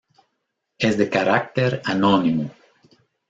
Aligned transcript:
Es 0.79 0.97
de 0.97 1.11
carácter 1.11 1.79
anónimo. 1.85 2.49